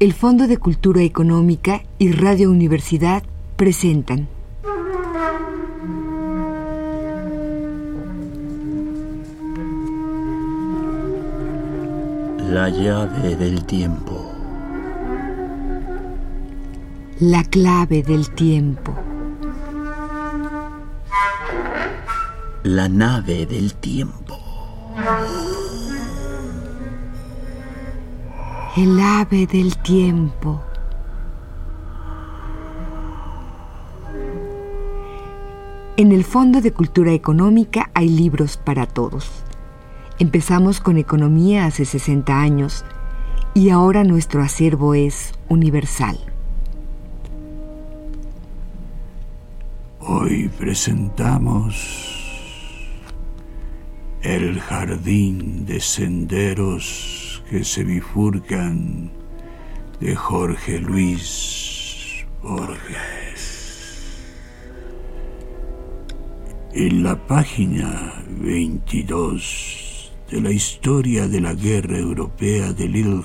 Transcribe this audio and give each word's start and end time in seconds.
el 0.00 0.12
Fondo 0.12 0.46
de 0.46 0.58
Cultura 0.58 1.02
Económica 1.02 1.82
y 1.98 2.12
Radio 2.12 2.52
Universidad 2.52 3.24
presentan. 3.56 4.28
La 12.48 12.68
llave 12.68 13.34
del 13.34 13.64
tiempo. 13.64 14.32
La 17.18 17.42
clave 17.42 18.04
del 18.04 18.30
tiempo. 18.30 18.94
La 22.62 22.88
nave 22.88 23.46
del 23.46 23.74
tiempo. 23.74 24.37
El 28.80 29.00
ave 29.00 29.48
del 29.48 29.76
tiempo. 29.78 30.62
En 35.96 36.12
el 36.12 36.22
Fondo 36.22 36.60
de 36.60 36.70
Cultura 36.70 37.12
Económica 37.12 37.90
hay 37.92 38.08
libros 38.08 38.56
para 38.56 38.86
todos. 38.86 39.42
Empezamos 40.20 40.80
con 40.80 40.96
economía 40.96 41.64
hace 41.64 41.84
60 41.84 42.40
años 42.40 42.84
y 43.52 43.70
ahora 43.70 44.04
nuestro 44.04 44.42
acervo 44.42 44.94
es 44.94 45.32
universal. 45.48 46.16
Hoy 49.98 50.48
presentamos 50.56 51.74
El 54.22 54.60
jardín 54.60 55.66
de 55.66 55.80
senderos 55.80 57.27
que 57.50 57.64
se 57.64 57.82
bifurcan 57.84 59.10
de 60.00 60.14
Jorge 60.14 60.80
Luis 60.80 62.24
Borges. 62.42 64.18
En 66.74 67.02
la 67.02 67.16
página 67.26 68.22
22 68.28 70.12
de 70.30 70.40
la 70.40 70.50
historia 70.50 71.26
de 71.26 71.40
la 71.40 71.54
guerra 71.54 71.96
europea 71.96 72.72
de 72.72 72.88
Little 72.88 73.22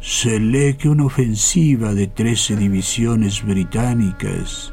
se 0.00 0.38
lee 0.38 0.74
que 0.74 0.88
una 0.88 1.06
ofensiva 1.06 1.94
de 1.94 2.06
13 2.06 2.56
divisiones 2.56 3.44
británicas 3.44 4.72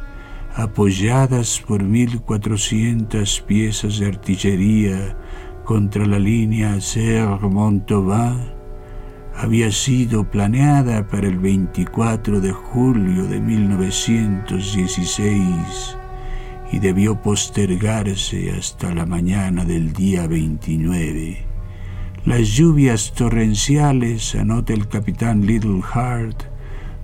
apoyadas 0.55 1.61
por 1.65 1.83
1.400 1.83 3.43
piezas 3.43 3.99
de 3.99 4.07
artillería 4.07 5.17
contra 5.65 6.05
la 6.05 6.19
línea 6.19 6.79
Serre-Montauban, 6.79 8.53
había 9.35 9.71
sido 9.71 10.29
planeada 10.29 11.07
para 11.07 11.27
el 11.27 11.39
24 11.39 12.39
de 12.39 12.51
julio 12.53 13.27
de 13.27 13.41
1916 13.41 15.97
y 16.71 16.79
debió 16.79 17.21
postergarse 17.21 18.51
hasta 18.51 18.93
la 18.93 19.05
mañana 19.05 19.65
del 19.65 19.91
día 19.91 20.27
29. 20.27 21.39
Las 22.25 22.47
lluvias 22.49 23.13
torrenciales, 23.13 24.35
anota 24.35 24.73
el 24.73 24.87
capitán 24.87 25.45
Little 25.45 25.81
Heart, 25.81 26.43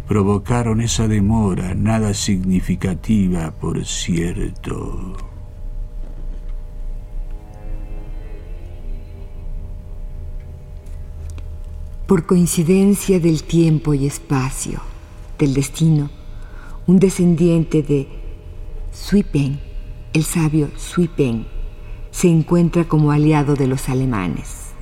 provocaron 0.08 0.82
esa 0.82 1.08
demora, 1.08 1.76
nada 1.76 2.14
significativa, 2.14 3.52
por 3.52 3.86
cierto. 3.86 5.31
Por 12.12 12.26
coincidencia 12.26 13.22
del 13.22 13.44
tiempo 13.44 13.94
y 13.94 14.06
espacio, 14.06 14.82
del 15.40 15.54
destino, 15.54 16.10
un 16.86 17.00
descendiente 17.00 17.84
de 17.84 18.06
Sui 18.92 19.24
Peng, 19.24 19.58
el 20.12 20.26
sabio 20.26 20.72
Sui 20.76 21.08
Peng, 21.08 21.46
se 22.12 22.28
encuentra 22.28 22.84
como 22.84 23.14
aliado 23.14 23.56
de 23.56 23.66
los 23.66 23.88
alemanes. 23.88 24.74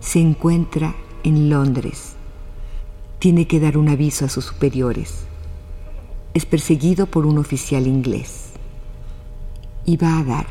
Se 0.00 0.18
encuentra 0.18 0.96
en 1.22 1.48
Londres. 1.48 2.16
Tiene 3.20 3.46
que 3.46 3.60
dar 3.60 3.78
un 3.78 3.88
aviso 3.88 4.24
a 4.24 4.28
sus 4.28 4.46
superiores. 4.46 5.26
Es 6.34 6.46
perseguido 6.46 7.06
por 7.06 7.26
un 7.26 7.38
oficial 7.38 7.86
inglés. 7.86 8.50
Y 9.84 9.98
va 9.98 10.18
a 10.18 10.24
dar, 10.24 10.46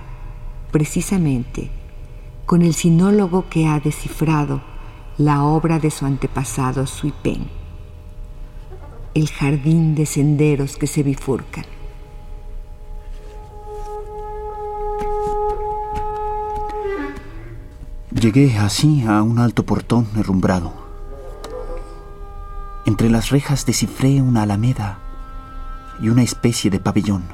precisamente, 0.71 1.69
con 2.45 2.61
el 2.61 2.73
sinólogo 2.73 3.49
que 3.49 3.67
ha 3.67 3.81
descifrado 3.81 4.70
la 5.21 5.43
obra 5.43 5.77
de 5.77 5.91
su 5.91 6.07
antepasado 6.07 6.87
Sui 6.87 7.11
Peng, 7.11 7.45
el 9.13 9.29
jardín 9.29 9.93
de 9.93 10.07
senderos 10.07 10.77
que 10.77 10.87
se 10.87 11.03
bifurcan. 11.03 11.65
Llegué 18.19 18.57
así 18.57 19.03
a 19.05 19.21
un 19.21 19.37
alto 19.37 19.63
portón 19.63 20.07
herrumbrado. 20.17 20.73
Entre 22.87 23.07
las 23.07 23.29
rejas 23.29 23.67
descifré 23.67 24.23
una 24.23 24.41
alameda 24.41 24.97
y 26.01 26.09
una 26.09 26.23
especie 26.23 26.71
de 26.71 26.79
pabellón. 26.79 27.25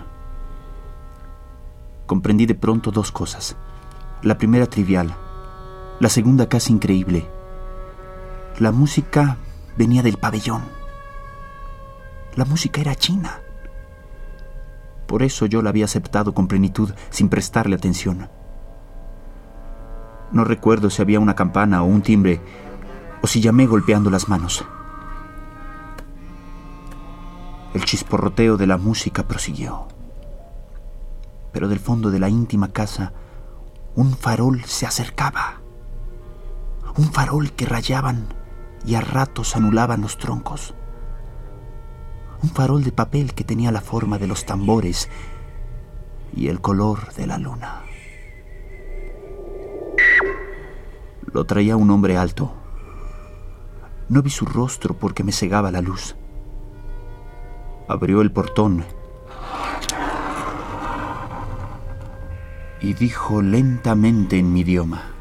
Comprendí 2.06 2.46
de 2.46 2.56
pronto 2.56 2.92
dos 2.92 3.14
cosas. 3.14 3.56
La 4.24 4.38
primera 4.38 4.66
trivial, 4.66 5.16
la 6.02 6.10
segunda 6.10 6.50
casi 6.50 6.74
increíble. 6.74 7.37
La 8.60 8.72
música 8.72 9.38
venía 9.78 10.02
del 10.02 10.18
pabellón. 10.18 10.64
La 12.36 12.44
música 12.44 12.82
era 12.82 12.96
china. 12.96 13.40
Por 15.06 15.22
eso 15.22 15.46
yo 15.46 15.62
la 15.62 15.70
había 15.70 15.86
aceptado 15.86 16.34
con 16.34 16.48
plenitud 16.48 16.92
sin 17.12 17.30
prestarle 17.30 17.76
atención. 17.76 18.30
No 20.32 20.44
recuerdo 20.44 20.90
si 20.90 21.04
había 21.04 21.20
una 21.20 21.36
campana 21.36 21.84
o 21.84 21.86
un 21.86 22.02
timbre, 22.02 22.42
o 23.22 23.28
si 23.28 23.42
llamé 23.42 23.68
golpeando 23.68 24.10
las 24.10 24.28
manos. 24.28 24.66
El 27.76 27.86
chisporroteo 27.86 28.58
de 28.58 28.66
la 28.66 28.78
música 28.78 29.28
prosiguió. 29.28 29.88
Pero 31.52 31.68
del 31.68 31.80
fondo 31.80 32.10
de 32.10 32.18
la 32.18 32.30
íntima 32.30 32.70
casa, 32.70 33.14
un 33.94 34.18
farol 34.18 34.64
se 34.66 34.88
acercaba. 34.88 35.62
Un 36.98 37.14
farol 37.14 37.52
que 37.52 37.68
rayaban 37.68 38.37
y 38.88 38.96
a 38.96 39.02
ratos 39.02 39.58
anulaban 39.58 40.00
los 40.00 40.18
troncos. 40.18 40.74
Un 42.42 42.50
farol 42.50 42.86
de 42.86 42.94
papel 42.94 43.34
que 43.34 43.44
tenía 43.44 43.70
la 43.70 43.82
forma 43.82 44.18
de 44.18 44.28
los 44.28 44.46
tambores 44.46 45.10
y 46.34 46.48
el 46.48 46.62
color 46.62 47.14
de 47.16 47.28
la 47.28 47.38
luna. 47.38 47.82
Lo 51.34 51.46
traía 51.46 51.76
un 51.76 51.92
hombre 51.92 52.16
alto. 52.16 52.54
No 54.08 54.22
vi 54.22 54.30
su 54.30 54.46
rostro 54.46 54.94
porque 54.94 55.26
me 55.26 55.34
cegaba 55.34 55.70
la 55.70 55.82
luz. 55.82 56.16
Abrió 57.90 58.22
el 58.22 58.32
portón 58.32 58.86
y 62.80 62.94
dijo 62.94 63.42
lentamente 63.42 64.40
en 64.40 64.54
mi 64.54 64.62
idioma. 64.62 65.12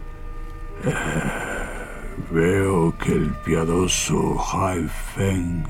Veo 2.37 2.95
que 2.99 3.13
el 3.13 3.31
piadoso 3.47 4.37
Hai 4.39 4.87
Feng 5.15 5.65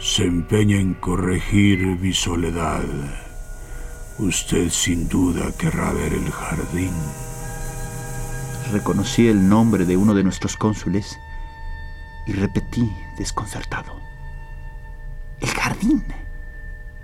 se 0.00 0.22
empeña 0.22 0.78
en 0.78 0.94
corregir 0.94 1.80
mi 1.98 2.12
soledad. 2.12 2.84
Usted 4.20 4.68
sin 4.70 5.08
duda 5.08 5.50
querrá 5.58 5.92
ver 5.92 6.12
el 6.12 6.30
jardín. 6.30 6.94
Reconocí 8.70 9.26
el 9.26 9.48
nombre 9.48 9.84
de 9.84 9.96
uno 9.96 10.14
de 10.14 10.22
nuestros 10.22 10.56
cónsules 10.56 11.18
y 12.28 12.34
repetí 12.34 12.88
desconcertado. 13.18 13.98
El 15.40 15.48
jardín. 15.48 16.04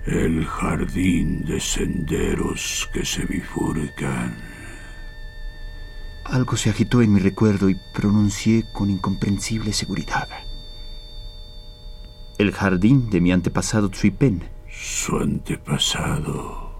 El 0.06 0.46
jardín 0.46 1.44
de 1.44 1.58
senderos 1.58 2.88
que 2.92 3.04
se 3.04 3.24
bifurcan. 3.24 4.49
Algo 6.30 6.56
se 6.56 6.70
agitó 6.70 7.02
en 7.02 7.12
mi 7.12 7.18
recuerdo 7.18 7.68
y 7.68 7.76
pronuncié 7.92 8.64
con 8.72 8.88
incomprensible 8.88 9.72
seguridad. 9.72 10.28
El 12.38 12.52
jardín 12.52 13.10
de 13.10 13.20
mi 13.20 13.32
antepasado 13.32 13.90
Pen. 14.16 14.48
Su 14.68 15.16
antepasado. 15.16 16.70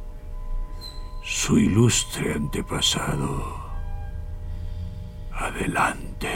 Su 1.24 1.58
ilustre 1.58 2.34
antepasado. 2.34 3.56
Adelante. 5.32 6.28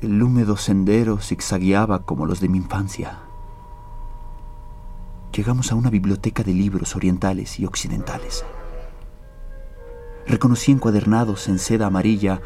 El 0.00 0.22
húmedo 0.22 0.56
sendero 0.56 1.18
zigzagueaba 1.18 2.06
como 2.06 2.24
los 2.24 2.40
de 2.40 2.48
mi 2.48 2.56
infancia. 2.56 3.18
Llegamos 5.36 5.72
a 5.72 5.74
una 5.74 5.90
biblioteca 5.90 6.42
de 6.42 6.54
libros 6.54 6.96
orientales 6.96 7.60
y 7.60 7.66
occidentales. 7.66 8.44
Reconocí 10.26 10.72
encuadernados 10.72 11.48
en 11.48 11.58
seda 11.58 11.86
amarilla 11.86 12.40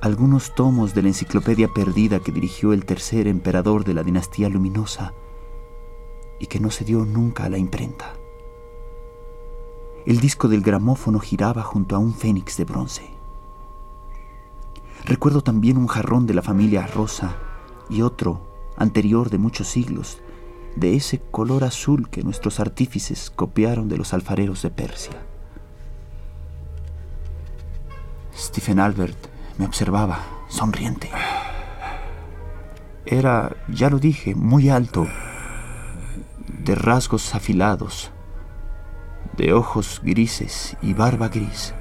algunos 0.00 0.54
tomos 0.54 0.94
de 0.94 1.02
la 1.02 1.08
enciclopedia 1.08 1.68
perdida 1.68 2.20
que 2.20 2.32
dirigió 2.32 2.72
el 2.72 2.84
tercer 2.84 3.28
emperador 3.28 3.84
de 3.84 3.94
la 3.94 4.02
dinastía 4.02 4.48
luminosa 4.48 5.14
y 6.40 6.46
que 6.46 6.58
no 6.58 6.70
se 6.70 6.84
dio 6.84 7.04
nunca 7.04 7.44
a 7.44 7.48
la 7.48 7.58
imprenta. 7.58 8.14
El 10.06 10.18
disco 10.18 10.48
del 10.48 10.62
gramófono 10.62 11.20
giraba 11.20 11.62
junto 11.62 11.94
a 11.94 12.00
un 12.00 12.14
fénix 12.14 12.56
de 12.56 12.64
bronce. 12.64 13.10
Recuerdo 15.04 15.42
también 15.42 15.76
un 15.76 15.86
jarrón 15.86 16.26
de 16.26 16.34
la 16.34 16.42
familia 16.42 16.86
Rosa 16.86 17.36
y 17.88 18.02
otro, 18.02 18.40
anterior 18.76 19.30
de 19.30 19.38
muchos 19.38 19.68
siglos, 19.68 20.18
de 20.74 20.96
ese 20.96 21.20
color 21.20 21.62
azul 21.62 22.08
que 22.08 22.24
nuestros 22.24 22.58
artífices 22.58 23.30
copiaron 23.30 23.88
de 23.88 23.98
los 23.98 24.14
alfareros 24.14 24.62
de 24.62 24.70
Persia. 24.70 25.31
Stephen 28.36 28.80
Albert 28.80 29.28
me 29.58 29.66
observaba, 29.66 30.20
sonriente. 30.48 31.10
Era, 33.04 33.56
ya 33.68 33.90
lo 33.90 33.98
dije, 33.98 34.34
muy 34.34 34.68
alto, 34.70 35.06
de 36.46 36.74
rasgos 36.74 37.34
afilados, 37.34 38.10
de 39.36 39.52
ojos 39.52 40.00
grises 40.02 40.76
y 40.82 40.94
barba 40.94 41.28
gris. 41.28 41.74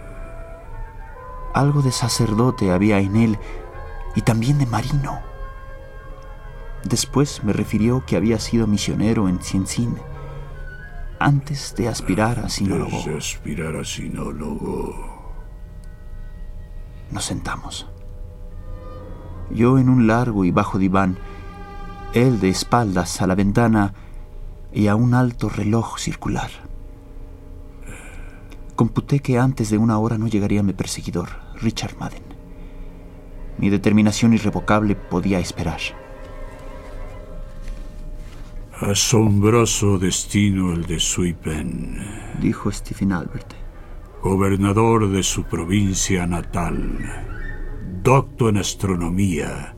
Algo 1.53 1.81
de 1.81 1.91
sacerdote 1.91 2.71
había 2.71 2.99
en 2.99 3.15
él 3.15 3.37
y 4.15 4.21
también 4.21 4.57
de 4.57 4.65
marino. 4.65 5.21
Después 6.83 7.43
me 7.43 7.53
refirió 7.53 8.05
que 8.05 8.15
había 8.15 8.39
sido 8.39 8.67
misionero 8.67 9.29
en 9.29 9.39
Cienzin 9.41 9.97
antes 11.19 11.75
de 11.75 11.87
aspirar 11.87 12.39
a 12.39 12.49
sinólogo. 12.49 12.97
Antes 12.97 13.05
de 13.05 13.17
aspirar 13.17 13.75
a 13.75 13.85
sinólogo. 13.85 15.20
Nos 17.11 17.25
sentamos. 17.25 17.87
Yo 19.49 19.77
en 19.77 19.89
un 19.89 20.07
largo 20.07 20.45
y 20.45 20.51
bajo 20.51 20.79
diván, 20.79 21.17
él 22.13 22.39
de 22.39 22.49
espaldas 22.49 23.21
a 23.21 23.27
la 23.27 23.35
ventana 23.35 23.93
y 24.73 24.87
a 24.87 24.95
un 24.95 25.13
alto 25.13 25.49
reloj 25.49 25.97
circular. 25.97 26.49
Computé 28.75 29.19
que 29.19 29.37
antes 29.37 29.69
de 29.69 29.77
una 29.77 29.99
hora 29.99 30.17
no 30.17 30.27
llegaría 30.27 30.63
mi 30.63 30.73
perseguidor, 30.73 31.29
Richard 31.61 31.97
Madden. 31.99 32.23
Mi 33.57 33.69
determinación 33.69 34.33
irrevocable 34.33 34.95
podía 34.95 35.39
esperar. 35.39 35.79
Asombroso 38.79 39.99
destino 39.99 40.73
el 40.73 40.87
de 40.87 40.99
Suipen, 40.99 41.99
dijo 42.41 42.71
Stephen 42.71 43.11
Albert. 43.11 43.60
Gobernador 44.21 45.09
de 45.09 45.23
su 45.23 45.45
provincia 45.45 46.27
natal, 46.27 47.25
docto 48.03 48.49
en 48.49 48.57
astronomía, 48.57 49.75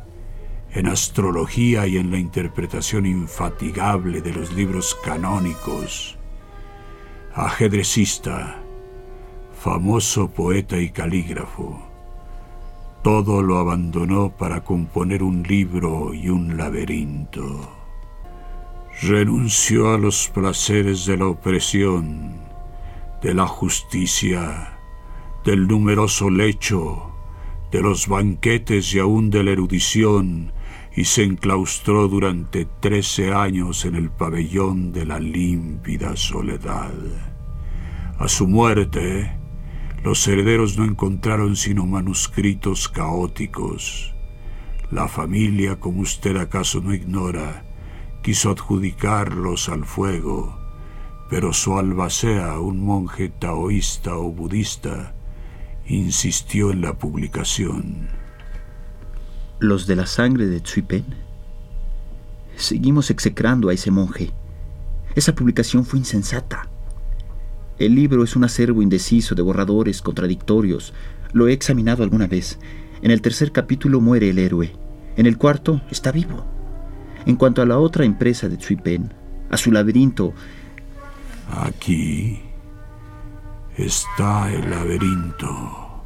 en 0.73 0.87
astrología 0.87 1.87
y 1.87 1.95
en 1.95 2.11
la 2.11 2.17
interpretación 2.17 3.05
infatigable 3.05 4.19
de 4.19 4.33
los 4.33 4.51
libros 4.51 4.97
canónicos, 5.01 6.17
ajedrecista, 7.33 8.59
famoso 9.57 10.29
poeta 10.29 10.77
y 10.77 10.89
calígrafo. 10.89 11.81
Todo 13.01 13.41
lo 13.41 13.59
abandonó 13.59 14.29
para 14.29 14.61
componer 14.65 15.23
un 15.23 15.43
libro 15.43 16.13
y 16.13 16.27
un 16.27 16.57
laberinto. 16.57 17.61
Renunció 19.03 19.93
a 19.93 19.97
los 19.97 20.27
placeres 20.27 21.05
de 21.05 21.15
la 21.15 21.27
opresión, 21.27 22.42
de 23.23 23.33
la 23.33 23.47
justicia, 23.47 24.77
del 25.45 25.65
numeroso 25.65 26.29
lecho, 26.29 27.09
de 27.71 27.81
los 27.81 28.09
banquetes 28.09 28.93
y 28.93 28.99
aún 28.99 29.29
de 29.29 29.43
la 29.43 29.51
erudición, 29.51 30.51
y 30.93 31.05
se 31.05 31.23
enclaustró 31.23 32.09
durante 32.09 32.65
trece 32.65 33.33
años 33.33 33.85
en 33.85 33.95
el 33.95 34.11
pabellón 34.11 34.91
de 34.91 35.05
la 35.05 35.21
límpida 35.21 36.17
soledad. 36.17 36.93
A 38.19 38.27
su 38.27 38.45
muerte, 38.45 39.31
los 40.03 40.27
herederos 40.27 40.77
no 40.77 40.83
encontraron 40.83 41.55
sino 41.55 41.85
manuscritos 41.85 42.89
caóticos. 42.89 44.13
La 44.91 45.07
familia, 45.07 45.79
como 45.79 46.01
usted 46.01 46.35
acaso 46.35 46.81
no 46.81 46.93
ignora, 46.93 47.65
quiso 48.21 48.51
adjudicarlos 48.51 49.69
al 49.69 49.85
fuego, 49.85 50.62
pero 51.33 51.51
su 51.51 51.79
albacea, 51.79 52.59
un 52.59 52.79
monje 52.79 53.27
taoísta 53.27 54.15
o 54.15 54.31
budista, 54.31 55.15
insistió 55.87 56.69
en 56.69 56.81
la 56.81 56.93
publicación. 56.93 58.07
¿Los 59.57 59.87
de 59.87 59.95
la 59.95 60.05
sangre 60.05 60.45
de 60.45 60.61
Pen? 60.87 61.05
Seguimos 62.55 63.09
execrando 63.09 63.69
a 63.69 63.73
ese 63.73 63.89
monje. 63.89 64.31
Esa 65.15 65.33
publicación 65.33 65.85
fue 65.85 65.97
insensata. 65.97 66.69
El 67.79 67.95
libro 67.95 68.23
es 68.23 68.35
un 68.35 68.43
acervo 68.43 68.83
indeciso 68.83 69.33
de 69.33 69.41
borradores 69.41 70.03
contradictorios. 70.03 70.93
Lo 71.31 71.47
he 71.47 71.53
examinado 71.53 72.03
alguna 72.03 72.27
vez. 72.27 72.59
En 73.01 73.09
el 73.09 73.23
tercer 73.23 73.51
capítulo 73.51 73.99
muere 74.01 74.29
el 74.29 74.37
héroe. 74.37 74.75
En 75.17 75.25
el 75.25 75.39
cuarto 75.39 75.81
está 75.89 76.11
vivo. 76.11 76.45
En 77.25 77.37
cuanto 77.37 77.63
a 77.63 77.65
la 77.65 77.79
otra 77.79 78.05
empresa 78.05 78.47
de 78.49 78.57
Pen, 78.77 79.11
a 79.49 79.57
su 79.57 79.71
laberinto. 79.71 80.35
Aquí 81.51 82.41
está 83.77 84.51
el 84.51 84.69
laberinto, 84.69 86.03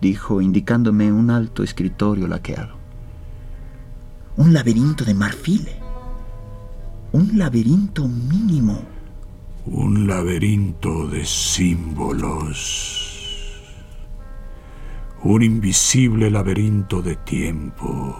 dijo 0.00 0.40
indicándome 0.40 1.12
un 1.12 1.30
alto 1.30 1.62
escritorio 1.62 2.26
laqueado. 2.26 2.76
Un 4.36 4.52
laberinto 4.52 5.04
de 5.04 5.14
marfil. 5.14 5.66
Un 7.12 7.38
laberinto 7.38 8.06
mínimo. 8.06 8.82
Un 9.64 10.06
laberinto 10.06 11.08
de 11.08 11.24
símbolos. 11.24 12.76
Un 15.22 15.42
invisible 15.42 16.30
laberinto 16.30 17.00
de 17.00 17.16
tiempo. 17.16 18.14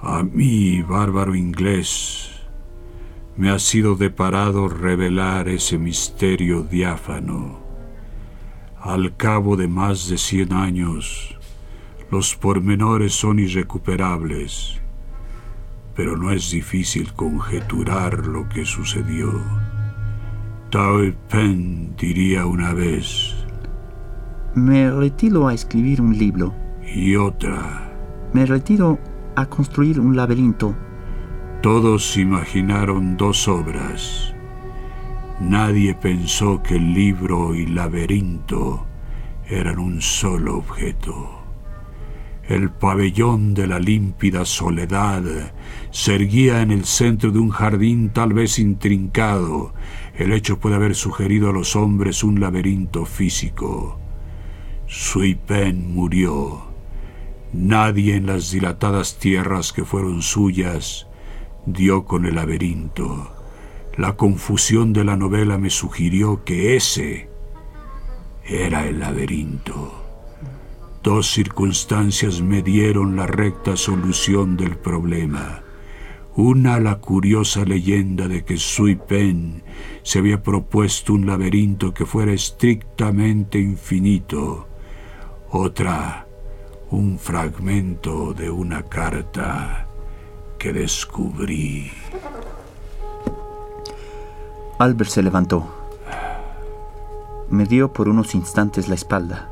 A 0.00 0.22
mí, 0.22 0.80
bárbaro 0.82 1.34
inglés, 1.34 2.35
me 3.36 3.50
ha 3.50 3.58
sido 3.58 3.96
deparado 3.96 4.68
revelar 4.68 5.48
ese 5.48 5.78
misterio 5.78 6.62
diáfano. 6.62 7.58
Al 8.80 9.16
cabo 9.16 9.56
de 9.56 9.68
más 9.68 10.08
de 10.08 10.16
cien 10.16 10.52
años, 10.52 11.36
los 12.10 12.34
pormenores 12.34 13.12
son 13.12 13.38
irrecuperables, 13.38 14.80
pero 15.94 16.16
no 16.16 16.30
es 16.30 16.50
difícil 16.50 17.12
conjeturar 17.12 18.26
lo 18.26 18.48
que 18.48 18.64
sucedió. 18.64 19.42
Tao 20.70 21.00
Pen 21.28 21.94
diría 21.96 22.46
una 22.46 22.72
vez, 22.72 23.34
Me 24.54 24.90
retiro 24.90 25.48
a 25.48 25.54
escribir 25.54 26.00
un 26.00 26.16
libro. 26.16 26.54
Y 26.82 27.16
otra. 27.16 27.92
Me 28.32 28.46
retiro 28.46 28.98
a 29.34 29.44
construir 29.46 30.00
un 30.00 30.16
laberinto 30.16 30.74
todos 31.66 32.16
imaginaron 32.16 33.16
dos 33.16 33.48
obras. 33.48 34.32
Nadie 35.40 35.94
pensó 35.94 36.62
que 36.62 36.76
el 36.76 36.94
libro 36.94 37.56
y 37.56 37.66
laberinto 37.66 38.86
eran 39.48 39.80
un 39.80 40.00
solo 40.00 40.58
objeto. 40.58 41.42
El 42.48 42.70
pabellón 42.70 43.52
de 43.52 43.66
la 43.66 43.80
límpida 43.80 44.44
soledad 44.44 45.24
se 45.90 46.14
erguía 46.14 46.62
en 46.62 46.70
el 46.70 46.84
centro 46.84 47.32
de 47.32 47.40
un 47.40 47.50
jardín 47.50 48.10
tal 48.10 48.32
vez 48.32 48.60
intrincado. 48.60 49.74
El 50.16 50.32
hecho 50.32 50.60
puede 50.60 50.76
haber 50.76 50.94
sugerido 50.94 51.50
a 51.50 51.52
los 51.52 51.74
hombres 51.74 52.22
un 52.22 52.38
laberinto 52.38 53.04
físico. 53.06 53.98
Sui 54.86 55.34
Pen 55.34 55.92
murió. 55.92 56.62
Nadie 57.52 58.14
en 58.14 58.26
las 58.26 58.52
dilatadas 58.52 59.18
tierras 59.18 59.72
que 59.72 59.84
fueron 59.84 60.22
suyas 60.22 61.08
dio 61.66 62.04
con 62.04 62.24
el 62.24 62.36
laberinto. 62.36 63.32
La 63.96 64.16
confusión 64.16 64.92
de 64.92 65.04
la 65.04 65.16
novela 65.16 65.58
me 65.58 65.70
sugirió 65.70 66.44
que 66.44 66.76
ese 66.76 67.28
era 68.44 68.86
el 68.86 69.00
laberinto. 69.00 70.04
Dos 71.02 71.30
circunstancias 71.30 72.40
me 72.40 72.62
dieron 72.62 73.16
la 73.16 73.26
recta 73.26 73.76
solución 73.76 74.56
del 74.56 74.76
problema. 74.76 75.62
Una, 76.34 76.78
la 76.78 76.96
curiosa 76.96 77.64
leyenda 77.64 78.28
de 78.28 78.44
que 78.44 78.58
Sui 78.58 78.96
Pen 78.96 79.62
se 80.02 80.18
había 80.18 80.42
propuesto 80.42 81.14
un 81.14 81.26
laberinto 81.26 81.94
que 81.94 82.04
fuera 82.04 82.32
estrictamente 82.32 83.58
infinito. 83.58 84.68
Otra, 85.50 86.26
un 86.90 87.18
fragmento 87.18 88.34
de 88.34 88.50
una 88.50 88.82
carta 88.82 89.85
que 90.58 90.72
descubrí. 90.72 91.92
Albert 94.78 95.10
se 95.10 95.22
levantó. 95.22 95.66
Me 97.48 97.64
dio 97.64 97.92
por 97.92 98.08
unos 98.08 98.34
instantes 98.34 98.88
la 98.88 98.94
espalda. 98.94 99.48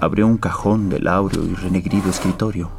Abrió 0.00 0.26
un 0.26 0.38
cajón 0.38 0.88
del 0.88 1.08
áureo 1.08 1.44
y 1.44 1.54
renegrido 1.54 2.10
escritorio. 2.10 2.70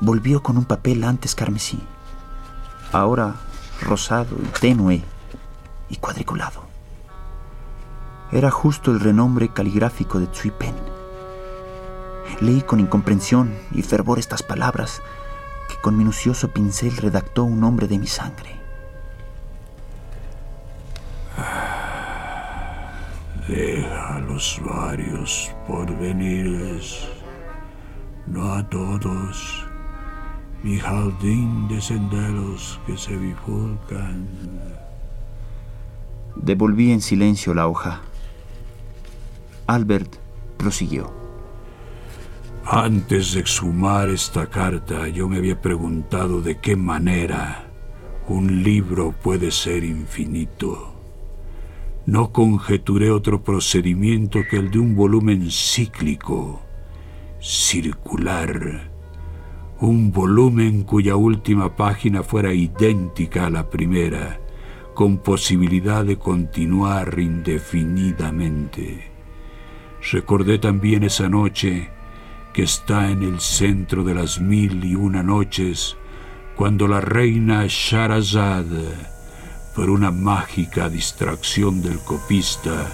Volvió 0.00 0.42
con 0.42 0.58
un 0.58 0.64
papel 0.64 1.04
antes 1.04 1.34
carmesí, 1.34 1.78
ahora 2.92 3.36
rosado 3.80 4.36
y 4.42 4.46
tenue 4.60 5.02
y 5.88 5.96
cuadriculado. 5.96 6.64
Era 8.32 8.50
justo 8.50 8.90
el 8.90 9.00
renombre 9.00 9.48
caligráfico 9.48 10.18
de 10.18 10.26
Tsui 10.26 10.50
Pen. 10.50 10.74
Leí 12.40 12.60
con 12.62 12.80
incomprensión 12.80 13.54
y 13.72 13.82
fervor 13.82 14.18
estas 14.18 14.42
palabras 14.42 15.02
que 15.68 15.80
con 15.82 15.96
minucioso 15.96 16.48
pincel 16.48 16.96
redactó 16.96 17.44
un 17.44 17.64
hombre 17.64 17.86
de 17.86 17.98
mi 17.98 18.06
sangre. 18.06 18.56
Deja 23.48 24.18
los 24.20 24.60
varios 24.64 25.54
porvenires, 25.68 27.08
no 28.26 28.54
a 28.54 28.68
todos, 28.68 29.64
mi 30.62 30.78
jardín 30.78 31.68
de 31.68 31.80
senderos 31.80 32.80
que 32.86 32.96
se 32.96 33.16
bifurcan. 33.16 34.26
Devolví 36.34 36.92
en 36.92 37.00
silencio 37.00 37.54
la 37.54 37.68
hoja. 37.68 38.00
Albert 39.66 40.16
prosiguió. 40.56 41.25
Antes 42.68 43.32
de 43.32 43.38
exhumar 43.38 44.10
esta 44.10 44.46
carta, 44.46 45.06
yo 45.06 45.28
me 45.28 45.36
había 45.36 45.62
preguntado 45.62 46.42
de 46.42 46.58
qué 46.58 46.74
manera 46.74 47.70
un 48.26 48.64
libro 48.64 49.14
puede 49.22 49.52
ser 49.52 49.84
infinito. 49.84 50.92
No 52.06 52.32
conjeturé 52.32 53.12
otro 53.12 53.44
procedimiento 53.44 54.40
que 54.50 54.56
el 54.56 54.72
de 54.72 54.80
un 54.80 54.96
volumen 54.96 55.48
cíclico, 55.48 56.60
circular, 57.40 58.90
un 59.78 60.10
volumen 60.10 60.82
cuya 60.82 61.14
última 61.14 61.76
página 61.76 62.24
fuera 62.24 62.52
idéntica 62.52 63.46
a 63.46 63.50
la 63.50 63.70
primera, 63.70 64.40
con 64.92 65.18
posibilidad 65.18 66.04
de 66.04 66.18
continuar 66.18 67.16
indefinidamente. 67.16 69.12
Recordé 70.10 70.58
también 70.58 71.04
esa 71.04 71.28
noche 71.28 71.90
que 72.56 72.62
está 72.62 73.10
en 73.10 73.22
el 73.22 73.38
centro 73.40 74.02
de 74.02 74.14
las 74.14 74.40
mil 74.40 74.82
y 74.82 74.94
una 74.94 75.22
noches, 75.22 75.94
cuando 76.56 76.88
la 76.88 77.02
reina 77.02 77.66
Sharazad, 77.68 78.64
por 79.74 79.90
una 79.90 80.10
mágica 80.10 80.88
distracción 80.88 81.82
del 81.82 81.98
copista, 81.98 82.90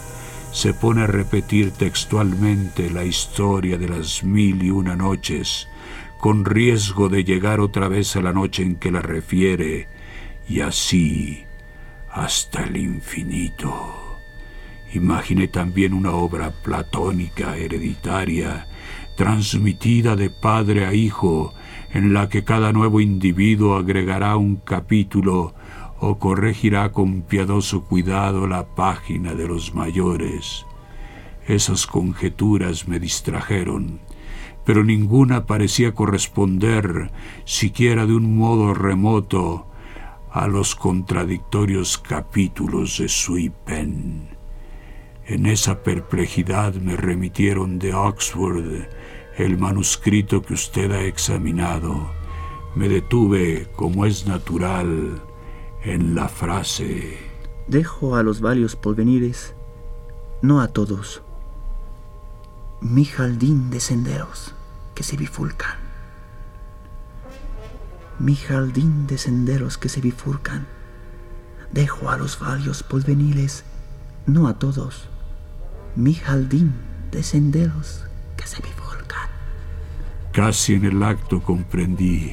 se 0.50 0.75
pone 0.75 1.02
a 1.02 1.07
repetir 1.07 1.71
textualmente 1.71 2.90
la 2.90 3.04
historia 3.04 3.78
de 3.78 3.88
las 3.88 4.25
mil 4.25 4.64
y 4.64 4.71
una 4.73 4.97
noches, 4.97 5.69
con 6.19 6.45
riesgo 6.45 7.09
de 7.09 7.23
llegar 7.23 7.61
otra 7.61 7.87
vez 7.87 8.16
a 8.16 8.21
la 8.21 8.33
noche 8.33 8.64
en 8.64 8.75
que 8.75 8.90
la 8.90 9.00
refiere, 9.00 9.87
y 10.49 10.59
así 10.59 11.45
hasta 12.11 12.64
el 12.64 12.78
infinito. 12.78 14.19
Imaginé 14.92 15.47
también 15.47 15.95
una 15.95 16.11
obra 16.11 16.50
platónica 16.50 17.57
hereditaria, 17.57 18.66
transmitida 19.23 20.17
de 20.17 20.31
padre 20.31 20.85
a 20.85 20.95
hijo, 20.95 21.55
en 21.95 22.12
la 22.12 22.29
que 22.29 22.43
cada 22.43 22.73
nuevo 22.73 23.00
individuo 23.00 23.76
agregará 23.76 24.37
un 24.37 24.57
capítulo 24.57 25.55
o 26.00 26.19
corregirá 26.19 26.91
con 26.91 27.23
piadoso 27.23 27.85
cuidado 27.85 28.49
la 28.49 28.75
página 28.75 29.35
de 29.35 29.47
los 29.47 29.76
mayores. 29.76 30.67
Esas 31.47 31.87
conjeturas 31.87 32.88
me 32.88 32.99
distrajeron, 32.99 34.00
pero 34.64 34.83
ninguna 34.83 35.47
parecía 35.47 35.95
corresponder, 35.95 37.12
siquiera 37.45 38.07
de 38.07 38.17
un 38.17 38.37
modo 38.37 38.75
remoto, 38.75 39.69
a 40.33 40.49
los 40.49 40.75
contradictorios 40.75 41.97
capítulos 41.97 42.99
de 42.99 43.09
Sui 43.09 43.52
Pen. 43.64 44.31
En 45.26 45.47
esa 45.47 45.85
perplejidad 45.85 46.75
me 46.75 46.97
remitieron 46.97 47.79
de 47.79 47.95
Oxford 47.95 48.88
el 49.36 49.58
manuscrito 49.58 50.42
que 50.42 50.54
usted 50.54 50.90
ha 50.92 51.02
examinado. 51.02 52.10
Me 52.74 52.88
detuve, 52.88 53.68
como 53.76 54.06
es 54.06 54.26
natural, 54.26 55.22
en 55.82 56.14
la 56.14 56.28
frase. 56.28 57.18
Dejo 57.66 58.16
a 58.16 58.22
los 58.22 58.40
varios 58.40 58.76
porvenires, 58.76 59.54
no 60.42 60.60
a 60.60 60.68
todos, 60.68 61.22
mi 62.80 63.04
jardín 63.04 63.70
de 63.70 63.80
senderos 63.80 64.54
que 64.94 65.02
se 65.02 65.16
bifurcan. 65.16 65.76
Mi 68.18 68.34
jardín 68.34 69.06
de 69.06 69.18
senderos 69.18 69.78
que 69.78 69.88
se 69.88 70.00
bifurcan. 70.00 70.66
Dejo 71.72 72.10
a 72.10 72.16
los 72.16 72.38
varios 72.38 72.82
porvenires, 72.82 73.64
no 74.26 74.48
a 74.48 74.58
todos, 74.58 75.08
mi 75.96 76.14
jardín 76.14 76.74
de 77.10 77.22
senderos 77.22 78.04
que 78.36 78.46
se 78.46 78.56
bifurcan. 78.56 78.81
Casi 80.32 80.74
en 80.74 80.86
el 80.86 81.02
acto 81.02 81.42
comprendí. 81.42 82.32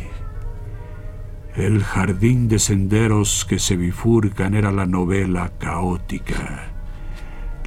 El 1.54 1.84
jardín 1.84 2.48
de 2.48 2.58
senderos 2.58 3.44
que 3.44 3.60
se 3.60 3.76
bifurcan 3.76 4.54
era 4.54 4.72
la 4.72 4.86
novela 4.86 5.52
caótica. 5.58 6.70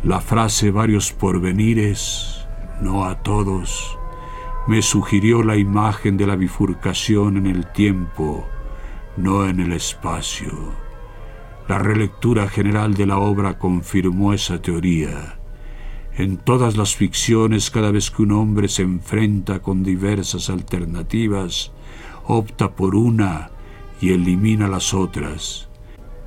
La 0.02 0.22
frase 0.22 0.70
varios 0.70 1.12
porvenires, 1.12 2.46
no 2.80 3.04
a 3.04 3.22
todos, 3.22 3.98
me 4.66 4.80
sugirió 4.80 5.42
la 5.42 5.56
imagen 5.56 6.16
de 6.16 6.26
la 6.26 6.36
bifurcación 6.36 7.36
en 7.36 7.46
el 7.46 7.70
tiempo, 7.70 8.48
no 9.18 9.46
en 9.46 9.60
el 9.60 9.72
espacio. 9.72 10.50
La 11.68 11.78
relectura 11.78 12.48
general 12.48 12.94
de 12.94 13.04
la 13.04 13.18
obra 13.18 13.58
confirmó 13.58 14.32
esa 14.32 14.62
teoría. 14.62 15.41
En 16.16 16.36
todas 16.36 16.76
las 16.76 16.94
ficciones, 16.94 17.70
cada 17.70 17.90
vez 17.90 18.10
que 18.10 18.22
un 18.22 18.32
hombre 18.32 18.68
se 18.68 18.82
enfrenta 18.82 19.60
con 19.60 19.82
diversas 19.82 20.50
alternativas, 20.50 21.72
opta 22.26 22.72
por 22.72 22.94
una 22.94 23.50
y 24.00 24.12
elimina 24.12 24.68
las 24.68 24.92
otras. 24.92 25.68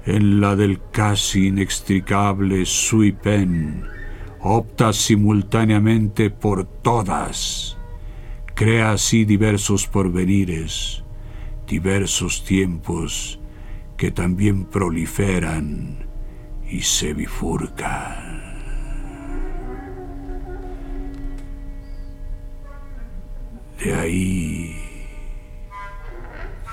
En 0.05 0.41
la 0.41 0.55
del 0.55 0.79
casi 0.91 1.47
inextricable 1.47 2.65
Sui 2.65 3.11
Pen, 3.11 3.83
opta 4.39 4.91
simultáneamente 4.91 6.31
por 6.31 6.65
todas. 6.65 7.77
Crea 8.55 8.91
así 8.91 9.25
diversos 9.25 9.85
porvenires, 9.85 11.03
diversos 11.67 12.43
tiempos 12.43 13.39
que 13.97 14.11
también 14.11 14.65
proliferan 14.65 16.07
y 16.69 16.81
se 16.81 17.13
bifurcan. 17.13 18.24
De 23.85 23.93
ahí, 23.93 24.75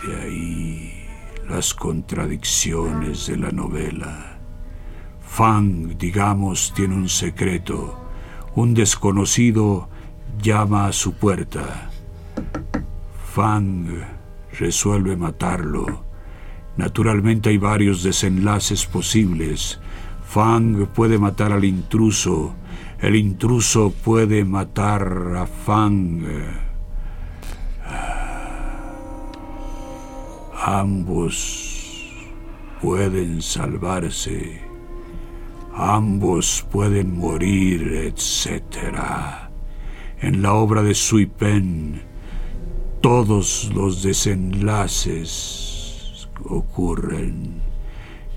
de 0.03 0.17
ahí 0.23 1.07
las 1.47 1.75
contradicciones 1.75 3.27
de 3.27 3.37
la 3.37 3.51
novela. 3.51 4.39
Fang, 5.21 5.99
digamos, 5.99 6.73
tiene 6.75 6.95
un 6.95 7.11
secreto. 7.11 8.03
Un 8.55 8.73
desconocido 8.73 9.91
llama 10.41 10.87
a 10.87 10.93
su 10.93 11.13
puerta. 11.13 11.91
Fang 13.35 13.89
resuelve 14.59 15.15
matarlo. 15.15 16.05
Naturalmente 16.79 17.51
hay 17.51 17.59
varios 17.59 18.03
desenlaces 18.03 18.87
posibles. 18.87 19.79
Fang 20.25 20.87
puede 20.87 21.19
matar 21.19 21.53
al 21.53 21.67
intruso. 21.67 22.55
El 23.01 23.17
intruso 23.17 23.93
puede 24.03 24.47
matar 24.47 25.35
a 25.37 25.45
Fang. 25.45 26.62
Ambos 30.65 32.09
pueden 32.81 33.43
salvarse, 33.43 34.61
ambos 35.75 36.65
pueden 36.71 37.19
morir, 37.19 37.95
etc. 37.95 38.63
En 40.21 40.41
la 40.41 40.53
obra 40.53 40.85
de 40.85 40.95
Sui 40.95 41.27
Pen, 41.27 42.03
todos 43.01 43.73
los 43.75 44.05
desenlaces 44.05 46.29
ocurren. 46.45 47.61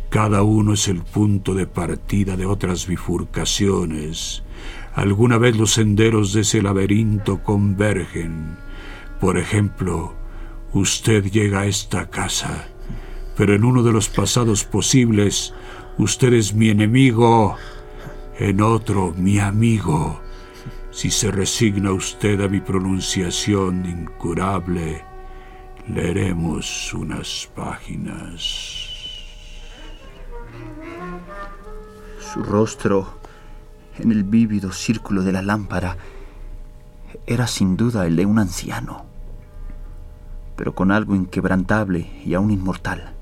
Cada 0.10 0.42
uno 0.42 0.74
es 0.74 0.88
el 0.88 1.04
punto 1.04 1.54
de 1.54 1.68
partida 1.68 2.36
de 2.36 2.48
otras 2.48 2.88
bifurcaciones. 2.88 4.42
Alguna 4.96 5.38
vez 5.38 5.58
los 5.58 5.74
senderos 5.74 6.34
de 6.34 6.42
ese 6.42 6.64
laberinto 6.64 7.44
convergen. 7.44 8.58
Por 9.20 9.38
ejemplo, 9.38 10.25
Usted 10.76 11.32
llega 11.32 11.62
a 11.62 11.66
esta 11.68 12.10
casa, 12.10 12.68
pero 13.38 13.56
en 13.56 13.64
uno 13.64 13.82
de 13.82 13.94
los 13.94 14.10
pasados 14.10 14.66
posibles, 14.66 15.54
usted 15.98 16.34
es 16.34 16.54
mi 16.54 16.68
enemigo, 16.68 17.56
en 18.38 18.60
otro 18.60 19.14
mi 19.16 19.40
amigo, 19.40 20.20
Si 20.92 21.12
se 21.12 21.32
resigna 21.32 21.92
usted 21.92 22.40
a 22.42 22.50
mi 22.50 22.60
pronunciación 22.62 23.86
incurable, 23.86 25.04
leeremos 25.88 26.94
unas 26.94 27.50
páginas. 27.54 28.88
Su 32.20 32.44
rostro, 32.44 33.20
en 34.00 34.12
el 34.12 34.24
vívido 34.24 34.72
círculo 34.72 35.24
de 35.24 35.34
la 35.34 35.42
lámpara, 35.42 35.98
era 37.26 37.48
sin 37.48 37.76
duda 37.76 38.06
el 38.06 38.16
de 38.16 38.26
un 38.26 38.40
anciano, 38.40 39.15
pero 40.56 40.76
con 40.76 40.92
algo 40.92 41.16
inquebrantable 41.16 42.10
y 42.26 42.34
aún 42.34 42.52
inmortal. 42.52 43.14